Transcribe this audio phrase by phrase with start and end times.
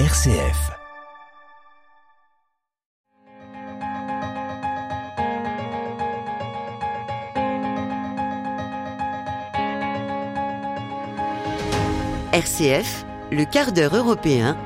[0.00, 0.72] RCF.
[12.32, 14.56] RCF, le quart d'heure européen.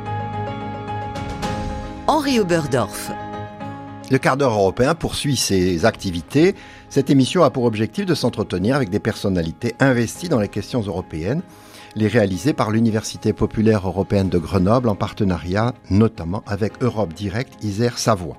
[2.06, 3.10] Henri Oberdorf.
[4.10, 6.54] Le quart d'heure européen poursuit ses activités.
[6.88, 11.42] Cette émission a pour objectif de s'entretenir avec des personnalités investies dans les questions européennes,
[11.96, 17.98] les réaliser par l'Université populaire européenne de Grenoble en partenariat notamment avec Europe Direct Isère
[17.98, 18.36] Savoie.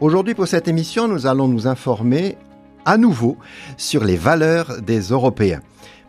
[0.00, 2.38] Aujourd'hui pour cette émission, nous allons nous informer
[2.84, 3.36] à nouveau
[3.76, 5.60] sur les valeurs des Européens.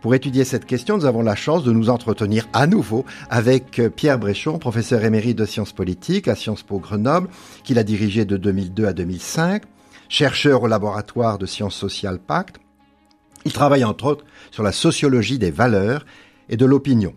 [0.02, 4.18] Pour étudier cette question, nous avons la chance de nous entretenir à nouveau avec Pierre
[4.18, 7.28] Bréchon, professeur émérite de sciences politiques à Sciences Po Grenoble,
[7.66, 9.64] qu'il a dirigé de 2002 à 2005,
[10.08, 12.62] chercheur au laboratoire de sciences sociales Pacte.
[13.44, 16.06] Il travaille entre autres sur la sociologie des valeurs
[16.50, 17.14] et de l'opinion.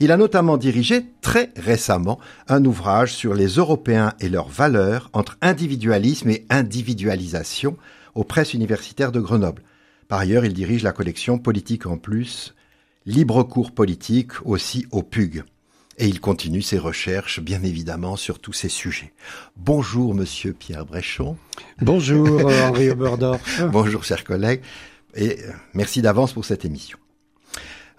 [0.00, 2.18] Il a notamment dirigé très récemment
[2.48, 7.76] un ouvrage sur les Européens et leurs valeurs entre individualisme et individualisation
[8.14, 9.62] aux presses universitaires de Grenoble.
[10.08, 12.54] Par ailleurs, il dirige la collection Politique en plus,
[13.06, 15.44] libre cours politique aussi au PUG.
[15.98, 19.12] Et il continue ses recherches, bien évidemment, sur tous ces sujets.
[19.56, 21.36] Bonjour, monsieur Pierre Bréchon.
[21.80, 23.40] Bonjour, Henri Oberdorf.
[23.70, 24.62] Bonjour, chers collègues.
[25.14, 26.98] Et euh, merci d'avance pour cette émission.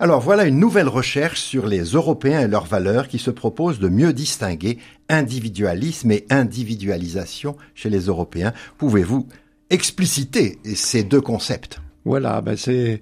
[0.04, 3.88] Alors voilà une nouvelle recherche sur les Européens et leurs valeurs qui se propose de
[3.88, 8.52] mieux distinguer individualisme et individualisation chez les Européens.
[8.78, 9.30] Pouvez-vous
[9.70, 11.80] expliciter ces deux concepts?
[12.04, 13.02] Voilà, ben c'est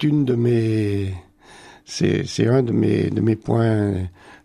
[0.00, 1.14] un de mes
[3.36, 3.92] points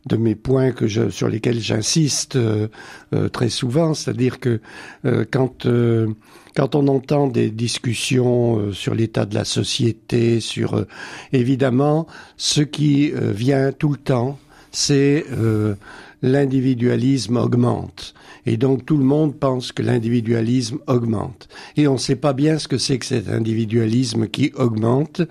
[0.07, 2.67] de mes points que sur lesquels j'insiste euh,
[3.13, 4.61] euh, très souvent, c'est-à-dire que
[5.05, 5.67] euh, quand
[6.55, 10.85] quand on entend des discussions sur l'état de la société, sur
[11.31, 14.39] évidemment ce qui vient tout le temps,
[14.77, 15.25] c'est
[16.21, 18.13] l'individualisme augmente.
[18.45, 21.49] Et donc tout le monde pense que l'individualisme augmente.
[21.75, 25.21] Et on ne sait pas bien ce que c'est que cet individualisme qui augmente.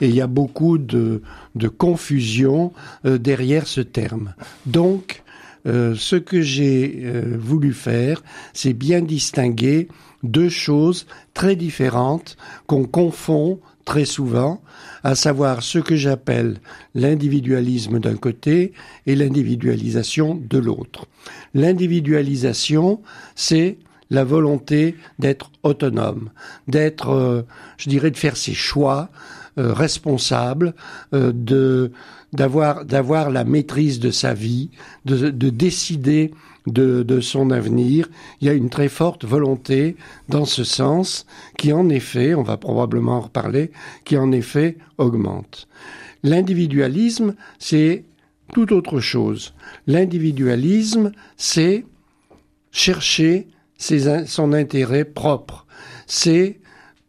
[0.00, 1.22] Et il y a beaucoup de,
[1.54, 2.72] de confusion
[3.04, 4.34] euh, derrière ce terme.
[4.66, 5.22] Donc,
[5.66, 9.88] euh, ce que j'ai euh, voulu faire, c'est bien distinguer
[10.24, 12.36] deux choses très différentes
[12.66, 14.62] qu'on confond très souvent,
[15.02, 16.58] à savoir ce que j'appelle
[16.94, 18.72] l'individualisme d'un côté
[19.06, 21.06] et l'individualisation de l'autre.
[21.54, 23.00] L'individualisation,
[23.34, 23.78] c'est
[24.10, 26.30] la volonté d'être autonome,
[26.68, 27.42] d'être, euh,
[27.78, 29.10] je dirais, de faire ses choix
[29.58, 30.74] euh, responsables,
[31.12, 31.92] euh, de
[32.32, 34.70] d'avoir d'avoir la maîtrise de sa vie,
[35.04, 36.32] de, de décider
[36.66, 38.08] de, de, son avenir.
[38.40, 39.96] Il y a une très forte volonté
[40.28, 41.26] dans ce sens
[41.58, 43.70] qui en effet, on va probablement en reparler,
[44.04, 45.68] qui en effet augmente.
[46.22, 48.04] L'individualisme, c'est
[48.52, 49.54] tout autre chose.
[49.86, 51.84] L'individualisme, c'est
[52.70, 55.66] chercher ses, son intérêt propre.
[56.06, 56.60] C'est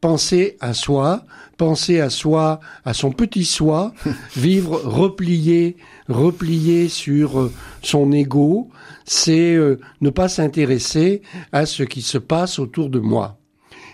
[0.02, 1.26] penser à soi,
[1.58, 3.94] penser à soi, à son petit soi,
[4.36, 5.78] vivre replié,
[6.10, 7.50] replié sur
[7.82, 8.70] son ego,
[9.06, 11.22] c'est euh, ne pas s'intéresser
[11.52, 13.38] à ce qui se passe autour de moi.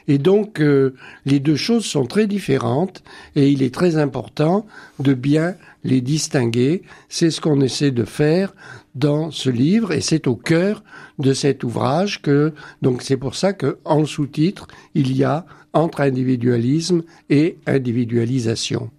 [0.08, 0.96] Et donc, euh,
[1.26, 3.04] les deux choses sont très différentes
[3.36, 4.66] et il est très important
[5.00, 6.82] de bien les distinguer.
[7.08, 8.54] C'est ce qu'on essaie de faire
[8.96, 10.84] dans ce livre et c'est au cœur
[11.20, 16.02] de cet ouvrage que, donc c'est pour ça que, en sous-titre, il y a entre
[16.02, 18.90] individualisme et individualisation.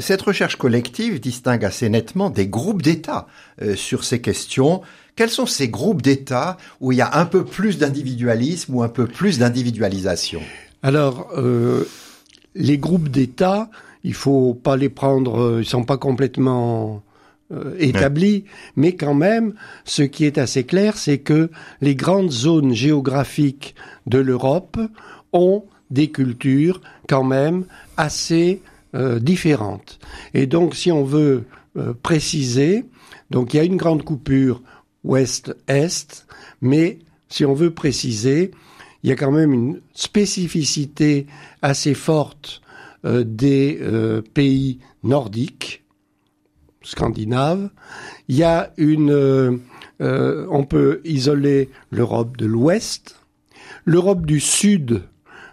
[0.00, 3.26] Cette recherche collective distingue assez nettement des groupes d'États
[3.62, 4.82] euh, sur ces questions.
[5.16, 8.88] Quels sont ces groupes d'États où il y a un peu plus d'individualisme ou un
[8.88, 10.42] peu plus d'individualisation?
[10.82, 11.88] Alors, euh,
[12.54, 13.70] les groupes d'États,
[14.04, 17.02] il faut pas les prendre, euh, ils sont pas complètement
[17.52, 18.44] euh, établis,
[18.76, 23.74] mais quand même, ce qui est assez clair, c'est que les grandes zones géographiques
[24.06, 24.78] de l'Europe
[25.32, 27.64] ont des cultures quand même
[27.96, 28.60] assez
[28.96, 29.98] euh, différentes.
[30.32, 31.44] Et donc, si on veut
[31.76, 32.86] euh, préciser,
[33.28, 34.62] donc il y a une grande coupure
[35.04, 36.26] ouest-est,
[36.62, 38.52] mais si on veut préciser,
[39.02, 41.26] il y a quand même une spécificité
[41.60, 42.62] assez forte
[43.04, 43.78] euh, des
[44.32, 45.84] pays nordiques,
[46.82, 47.68] scandinaves.
[48.28, 49.60] Il y a une,
[50.00, 53.20] on peut isoler l'Europe de l'Ouest.
[53.84, 55.02] L'Europe du Sud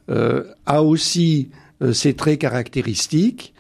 [0.08, 1.50] a aussi
[1.92, 3.54] ses traits caractéristiques.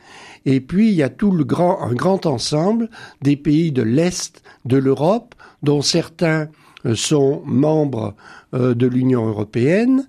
[0.45, 2.89] Et puis il y a tout le grand, un grand ensemble
[3.21, 6.49] des pays de l'Est de l'Europe, dont certains
[6.95, 8.13] sont membres
[8.51, 10.05] de l'Union européenne.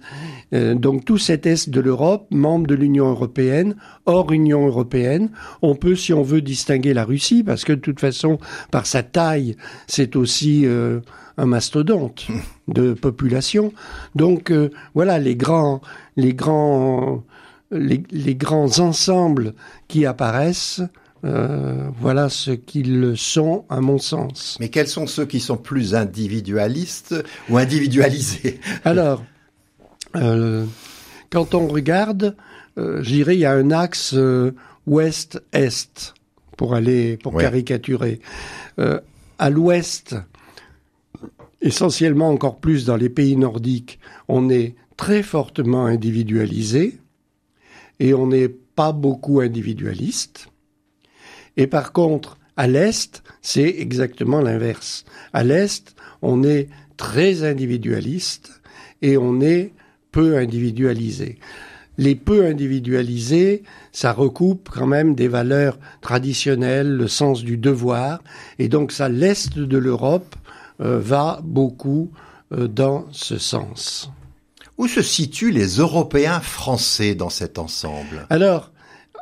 [0.52, 3.76] donc tout cet est de l'Europe, membre de l'Union européenne,
[4.06, 5.30] hors Union européenne.
[5.62, 8.38] On peut, si on veut, distinguer la Russie, parce que de toute façon,
[8.70, 9.56] par sa taille,
[9.86, 10.66] c'est aussi
[11.36, 12.26] un mastodonte
[12.68, 13.72] de population.
[14.14, 14.52] Donc
[14.94, 15.80] voilà, les grands,
[16.16, 17.22] les grands,
[17.74, 19.54] les grands ensembles
[19.88, 20.82] qui apparaissent
[21.24, 24.58] euh, voilà ce qu'ils sont à mon sens.
[24.60, 27.14] Mais quels sont ceux qui sont plus individualistes
[27.48, 28.60] ou individualisés?
[28.84, 29.24] Alors,
[30.16, 30.66] euh,
[31.30, 32.36] quand on regarde,
[32.76, 34.14] euh, je dirais il y a un axe
[34.86, 36.14] ouest-est
[36.58, 38.20] pour aller pour caricaturer.
[39.38, 40.16] à l'ouest,
[41.62, 43.98] essentiellement encore plus dans les pays nordiques,
[44.28, 46.98] on est très fortement individualisé
[48.00, 50.48] et on n'est pas beaucoup individualiste.
[51.56, 55.04] Et par contre, à l'Est, c'est exactement l'inverse.
[55.32, 58.62] À l'Est, on est très individualiste
[59.02, 59.72] et on est
[60.12, 61.38] peu individualisé.
[61.96, 63.62] Les peu individualisés,
[63.92, 68.20] ça recoupe quand même des valeurs traditionnelles, le sens du devoir,
[68.58, 70.34] et donc ça, l'Est de l'Europe
[70.80, 72.10] euh, va beaucoup
[72.52, 74.10] euh, dans ce sens.
[74.76, 78.72] Où se situent les Européens français dans cet ensemble Alors,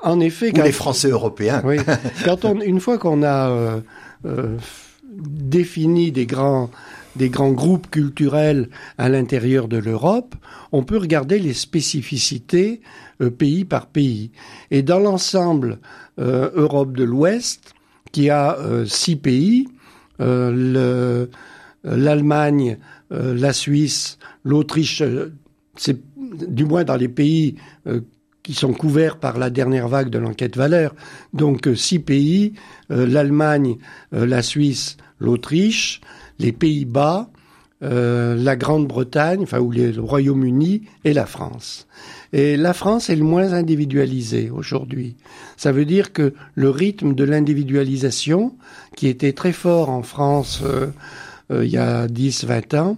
[0.03, 1.63] en effet, quand, les Français européens.
[1.65, 1.79] Oui,
[2.25, 3.81] quand on, une fois qu'on a euh,
[4.27, 4.59] euh,
[5.05, 6.69] défini des grands
[7.15, 10.35] des grands groupes culturels à l'intérieur de l'Europe,
[10.73, 12.81] on peut regarder les spécificités
[13.21, 14.31] euh, pays par pays.
[14.71, 15.79] Et dans l'ensemble
[16.19, 17.73] Europe de l'Ouest,
[18.13, 19.67] qui a six pays,
[20.19, 22.77] l'Allemagne,
[23.11, 25.03] la Suisse, l'Autriche,
[25.77, 27.57] c'est du moins dans les pays
[28.43, 30.95] qui sont couverts par la dernière vague de l'enquête valeur.
[31.33, 32.55] Donc euh, six pays,
[32.91, 33.77] euh, l'Allemagne,
[34.15, 36.01] euh, la Suisse, l'Autriche,
[36.39, 37.29] les Pays-Bas,
[37.85, 41.89] la Grande-Bretagne, enfin ou le Royaume-Uni et la France.
[42.33, 45.17] Et la France est le moins individualisée aujourd'hui.
[45.57, 48.55] Ça veut dire que le rythme de l'individualisation,
[48.95, 50.63] qui était très fort en France
[51.51, 52.97] il y a 10-20 ans,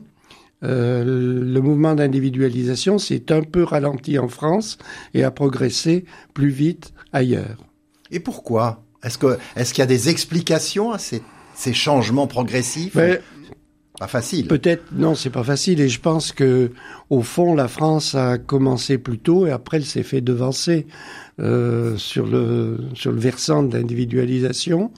[0.65, 4.79] euh, le mouvement d'individualisation s'est un peu ralenti en France
[5.13, 7.65] et a progressé plus vite ailleurs.
[8.11, 11.23] Et pourquoi Est-ce que est-ce qu'il y a des explications à ces,
[11.55, 12.97] ces changements progressifs
[13.99, 14.49] Pas facile.
[14.49, 15.81] Peut-être non, c'est pas facile.
[15.81, 16.73] Et je pense que
[17.11, 20.87] au fond, la France a commencé plus tôt et après elle s'est fait devancer
[21.39, 24.91] euh, sur le sur le versant de l'individualisation.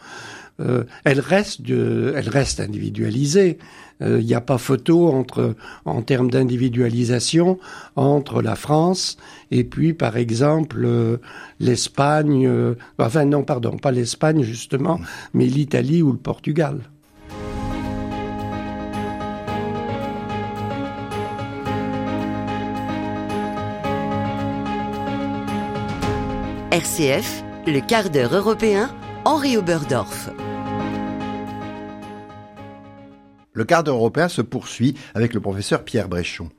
[0.60, 3.58] Euh, elle reste elle reste individualisée.
[4.00, 5.54] Il euh, n'y a pas photo entre,
[5.84, 7.58] en termes d'individualisation
[7.94, 9.16] entre la France
[9.50, 11.18] et puis, par exemple, euh,
[11.60, 12.50] l'Espagne,
[12.98, 15.00] enfin non, pardon, pas l'Espagne justement,
[15.34, 16.80] mais l'Italie ou le Portugal.
[26.72, 28.90] RCF, le quart d'heure européen,
[29.24, 30.30] Henri Oberdorf.
[33.56, 36.50] Le cadre européen se poursuit avec le professeur Pierre Bréchon.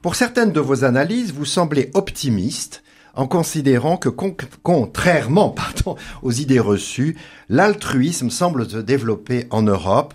[0.00, 2.82] Pour certaines de vos analyses, vous semblez optimiste
[3.14, 5.54] en considérant que contrairement
[6.22, 7.18] aux idées reçues,
[7.50, 10.14] l'altruisme semble se développer en Europe.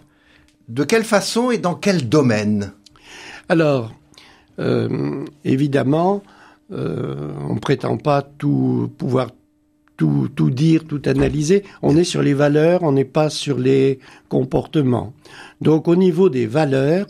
[0.70, 2.74] De quelle façon et dans quel domaine?
[3.48, 3.94] Alors,
[4.58, 6.24] euh, évidemment,
[6.72, 9.28] euh, on ne prétend pas tout pouvoir
[9.97, 11.63] tout, tout dire, tout analyser.
[11.81, 14.00] On est sur les valeurs, on n'est pas sur les
[14.30, 15.13] comportements.
[15.62, 17.07] Donc au niveau des valeurs,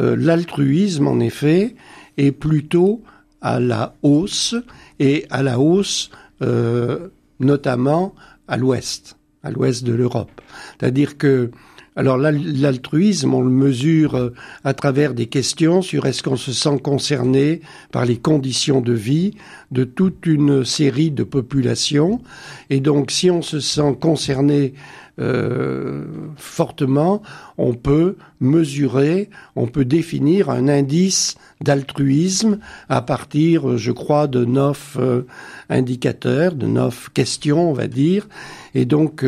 [0.00, 1.74] euh, l'altruisme, en effet,
[2.16, 3.02] est plutôt
[3.40, 4.54] à la hausse,
[4.98, 6.10] et à la hausse
[6.42, 7.08] euh,
[7.40, 8.14] notamment
[8.48, 10.40] à l'ouest, à l'ouest de l'Europe.
[10.78, 11.50] C'est-à-dire que
[11.96, 14.30] alors l'altruisme, on le mesure euh,
[14.64, 17.60] à travers des questions sur est-ce qu'on se sent concerné
[17.92, 19.34] par les conditions de vie
[19.70, 22.20] de toute une série de populations.
[22.68, 24.74] Et donc si on se sent concerné
[25.20, 27.22] euh, fortement,
[27.58, 32.58] on peut mesurer, on peut définir un indice d'altruisme
[32.88, 35.22] à partir, je crois, de neuf euh,
[35.70, 38.26] indicateurs, de neuf questions, on va dire.
[38.74, 39.24] Et donc,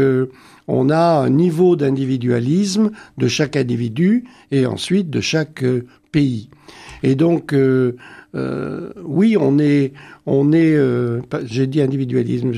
[0.68, 6.48] on a un niveau d'individualisme de chaque individu et ensuite de chaque euh, pays.
[7.02, 7.96] Et donc, euh,
[8.34, 9.92] euh, oui, on est,
[10.24, 10.76] on est,
[11.44, 12.52] j'ai dit individualisme,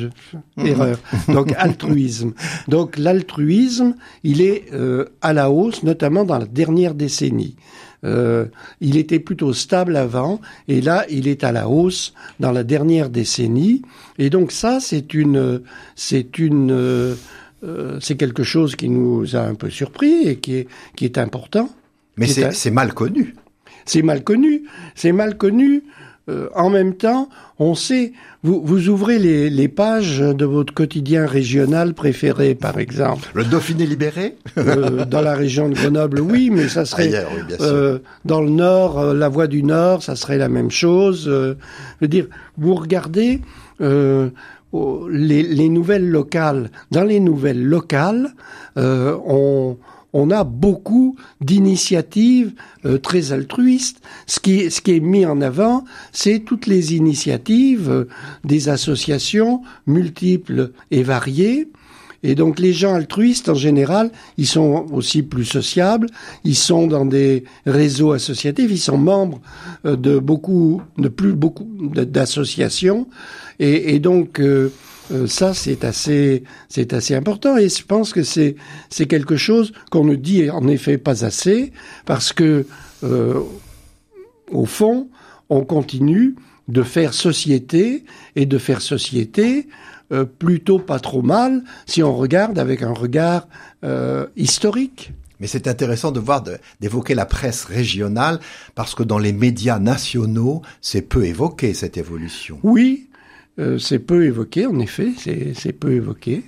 [0.57, 0.67] mhm.
[0.67, 0.99] erreur.
[1.29, 2.33] Donc altruisme.
[2.67, 4.67] Donc l'altruisme, il est
[5.21, 7.57] à la hausse, notamment dans la dernière décennie.
[8.05, 13.11] il était plutôt stable avant, et là, il est à la hausse dans la dernière
[13.11, 13.83] décennie.
[14.19, 15.61] Et donc ça, c'est une,
[15.95, 17.17] c'est une
[17.65, 21.19] euh, c'est quelque chose qui nous a un peu surpris et qui est, qui est
[21.19, 21.69] important.
[22.17, 23.35] Mais c'est mal connu.
[23.85, 24.65] C'est mal connu.
[24.95, 25.83] C'est mal connu.
[26.29, 28.12] Euh, en même temps, on sait,
[28.43, 33.31] vous, vous ouvrez les, les, pages de votre quotidien régional préféré, par exemple.
[33.33, 34.37] Le Dauphiné libéré?
[34.59, 37.11] Euh, Dans la région de Grenoble, oui, mais ça serait...
[37.61, 41.25] euh, dans le Nord, euh, la Voie du Nord, ça serait la même chose.
[41.25, 41.55] je
[42.00, 42.27] veux dire,
[42.59, 43.41] vous regardez
[44.73, 46.71] les, les, nouvelles locales.
[46.91, 48.35] Dans les nouvelles locales,
[48.77, 49.79] on
[50.13, 52.53] on a beaucoup d'initiatives
[52.85, 54.01] euh, très altruistes.
[54.27, 58.09] Ce qui, ce qui est mis en avant, c'est toutes les initiatives euh,
[58.45, 61.69] des associations multiples et variées.
[62.25, 66.09] Et donc les gens altruistes, en général, ils sont aussi plus sociables,
[66.43, 69.41] ils sont dans des réseaux associatifs, ils sont membres
[69.85, 73.07] euh, de beaucoup, de plus beaucoup d'associations.
[73.59, 74.41] Et, et, donc
[75.11, 77.57] euh, ça, c'est assez, c'est assez important.
[77.57, 78.57] Et je pense que c'est,
[78.91, 81.73] c'est quelque chose qu'on ne dit en effet pas assez,
[82.05, 82.67] parce que
[83.05, 83.41] euh,
[84.50, 85.09] au fond,
[85.49, 86.37] on continue
[86.69, 88.05] de faire société
[88.37, 89.69] et de faire société
[90.12, 93.49] euh, plutôt pas trop mal si on regarde avec un regard
[94.37, 95.12] historique.
[95.41, 96.43] Mais c'est intéressant de voir,
[96.81, 98.41] d'évoquer la presse régionale,
[98.75, 102.59] parce que dans les médias nationaux, c'est peu évoqué cette évolution.
[102.65, 103.08] Oui,
[103.59, 105.12] euh, c'est peu évoqué, en effet,
[105.55, 106.45] c'est peu évoqué.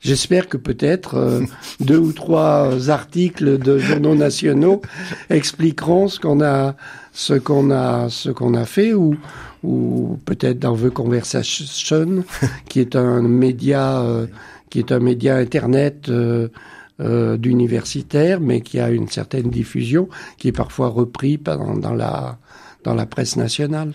[0.00, 1.40] J'espère que peut-être euh,
[1.80, 4.82] deux ou trois articles de journaux nationaux
[5.28, 6.76] expliqueront ce qu'on a,
[7.12, 9.16] ce qu'on a, ce qu'on a fait, ou,
[9.62, 12.24] ou peut-être dans The Conversation,
[12.68, 14.26] qui est un média, euh,
[14.68, 16.10] qui est un média internet
[16.98, 22.38] d'universitaires, mais qui a une certaine diffusion, qui est parfois repris dans la
[22.84, 23.92] dans la presse nationale.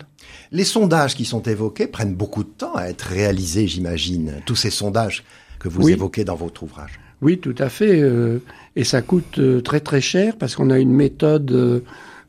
[0.52, 4.34] Les sondages qui sont évoqués prennent beaucoup de temps à être réalisés, j'imagine.
[4.46, 5.24] Tous ces sondages
[5.58, 7.00] que vous évoquez dans votre ouvrage.
[7.22, 8.00] Oui, tout à fait.
[8.00, 8.42] Euh,
[8.74, 11.80] et ça coûte euh, très très cher parce qu'on a une méthode euh,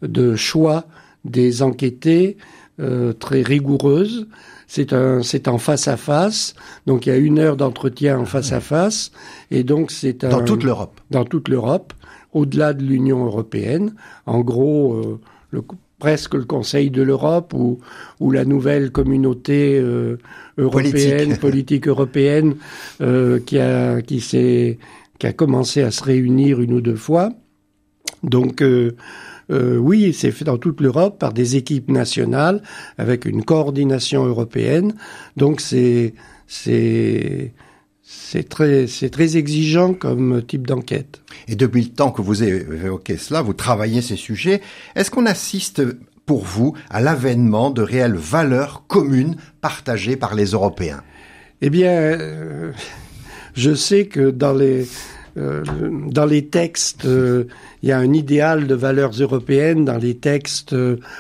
[0.01, 0.85] de choix
[1.25, 2.37] des enquêtés
[3.19, 4.27] très rigoureuse.
[4.67, 6.53] C'est un, c'est en face à face.
[6.85, 9.11] Donc il y a une heure d'entretien en face à face.
[9.49, 11.01] Et donc c'est dans toute l'Europe.
[11.09, 11.91] Dans toute l'Europe,
[12.33, 13.95] au-delà de l'Union européenne.
[14.27, 15.63] En gros, le
[15.99, 17.79] presque le Conseil de l'Europe ou,
[18.19, 20.17] ou la nouvelle communauté euh,
[20.57, 22.55] européenne, politique, européenne,
[23.01, 24.77] euh, qui a qui s'est
[25.19, 27.31] qui a commencé à se réunir une ou deux fois.
[28.23, 28.95] Donc euh,
[29.49, 32.61] euh oui, c'est fait dans toute l'Europe par des équipes nationales
[32.97, 34.93] avec une coordination européenne.
[35.35, 36.13] Donc c'est
[36.45, 37.53] c'est
[38.09, 41.21] c'est très, c'est très exigeant comme type d'enquête.
[41.49, 44.61] Et depuis le temps que vous évoquez cela, vous travaillez ces sujets,
[44.95, 45.83] est-ce qu'on assiste
[46.25, 51.03] pour vous à l'avènement de réelles valeurs communes partagées par les Européens?
[51.61, 52.71] Eh bien, euh,
[53.55, 54.87] je sais que dans les
[55.37, 55.63] euh,
[56.09, 57.43] dans les textes, euh,
[57.83, 60.75] il y a un idéal de valeurs européennes dans les textes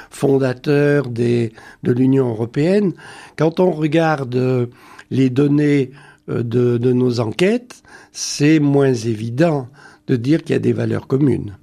[0.09, 1.51] fondateurs des,
[1.83, 2.93] de l'Union européenne.
[3.37, 4.69] Quand on regarde
[5.11, 5.91] les données
[6.27, 9.69] de, de nos enquêtes, c'est moins évident
[10.07, 11.57] de dire qu'il y a des valeurs communes.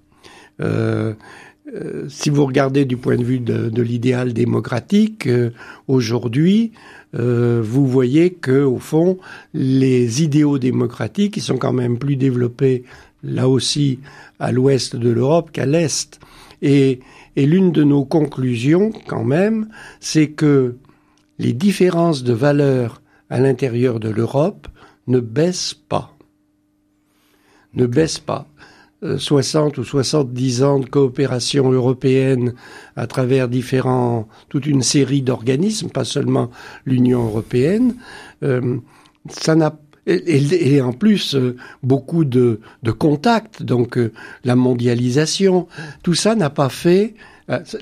[0.61, 1.15] Euh,
[1.75, 5.51] euh, si vous regardez du point de vue de, l'idéal démocratique, euh,
[5.89, 6.73] aujourd'hui,
[7.15, 9.19] euh, vous voyez que au fond,
[9.55, 12.85] les idéaux démocratiques, ils sont quand même plus développés
[13.23, 13.99] là aussi
[14.39, 16.21] à l'ouest de l'Europe qu'à l'est.
[16.61, 17.01] Et,
[17.37, 19.69] et l'une de nos conclusions, quand même,
[20.01, 20.77] c'est que
[21.39, 23.01] les différences de valeurs
[23.31, 24.69] à l'intérieur de l'Europe
[25.07, 26.17] ne baisse pas.
[27.75, 28.47] Ne baisse pas.
[29.19, 32.55] 60 euh, ou 70 ans de coopération européenne
[32.97, 36.51] à travers différents, toute une série d'organismes, pas seulement
[36.87, 37.97] l'Union européenne,
[38.43, 38.79] euh,
[39.29, 43.99] ça n'a et, en plus euh, beaucoup de, de, contacts, donc
[44.45, 45.67] la mondialisation,
[46.03, 47.15] tout ça n'a pas fait.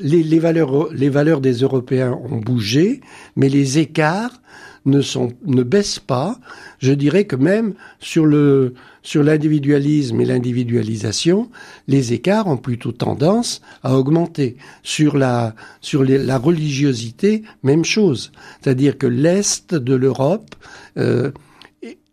[0.00, 3.00] Les, les, valeurs, les valeurs des Européens ont bougé,
[3.34, 4.40] mais les écarts
[4.84, 6.38] ne, sont, baissent pas.
[6.78, 11.50] Je dirais que même sur l'individualisme et l'individualisation,
[11.88, 14.56] les écarts ont plutôt tendance à augmenter.
[14.82, 18.32] Sur la religiosité, même chose.
[18.60, 20.54] C'est-à-dire que l'est de l'Europe
[20.98, 21.30] euh,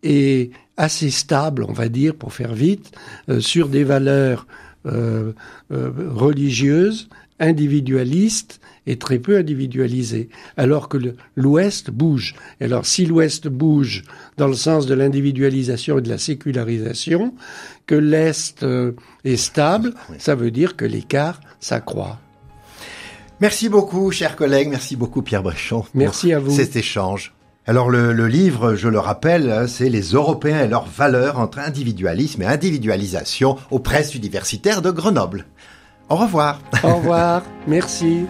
[0.03, 2.91] est assez stable, on va dire, pour faire vite,
[3.29, 4.47] euh, sur des valeurs
[4.85, 5.33] euh
[5.71, 10.97] religieuses, individualistes est très peu individualisé, alors que
[11.35, 12.35] l'Ouest bouge.
[12.59, 14.03] Alors si l'Ouest bouge
[14.37, 17.33] dans le sens de l'individualisation et de la sécularisation,
[17.85, 18.93] que l'Est euh,
[19.25, 22.19] est stable, ça veut dire que l'écart s'accroît.
[23.41, 24.69] Merci beaucoup, chers collègues.
[24.69, 25.85] Merci beaucoup, Pierre Bréchon.
[25.93, 26.51] Merci à vous.
[26.51, 27.33] Cet échange.
[27.65, 32.41] Alors le, le, livre, je le rappelle, c'est Les Européens et leurs valeurs entre individualisme
[32.41, 35.45] et individualisation aux presses universitaires de Grenoble.
[36.09, 36.59] Au revoir.
[36.83, 37.43] Au revoir.
[37.67, 38.25] Merci.